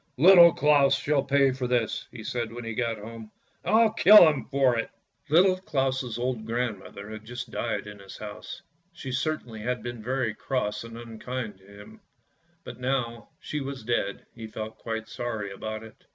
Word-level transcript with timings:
"Little 0.27 0.51
Claus 0.51 0.95
shall 0.95 1.21
pay 1.21 1.51
for 1.51 1.67
this!" 1.67 2.07
he 2.11 2.23
said 2.23 2.51
when 2.51 2.63
he 2.63 2.73
got 2.73 2.97
home. 2.97 3.29
"I'll 3.63 3.91
kiU 3.93 4.17
him 4.27 4.45
for 4.49 4.75
it." 4.79 4.89
Little 5.29 5.57
Claus' 5.57 6.17
old 6.17 6.43
grandmother 6.43 7.11
had 7.11 7.23
just 7.23 7.51
died 7.51 7.85
in 7.85 7.99
his 7.99 8.17
house; 8.17 8.63
she 8.91 9.11
certainly 9.11 9.59
had 9.59 9.83
been 9.83 10.01
very 10.01 10.33
cross 10.33 10.83
and 10.83 10.97
unkind 10.97 11.59
to 11.59 11.67
him, 11.67 11.99
but 12.63 12.79
now 12.79 13.15
that 13.39 13.45
she 13.47 13.61
was 13.61 13.83
dead 13.83 14.25
he 14.33 14.47
felt 14.47 14.79
quite 14.79 15.07
sorry 15.07 15.51
about 15.51 15.83
it. 15.83 16.03